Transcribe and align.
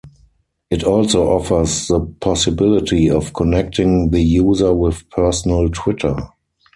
It 0.71 0.83
also 0.83 1.27
offers 1.29 1.85
the 1.87 1.99
possibility 1.99 3.07
of 3.07 3.33
connecting 3.35 4.09
the 4.09 4.23
user 4.23 4.73
with 4.73 5.07
personal 5.11 5.69
Twitter. 5.69 6.15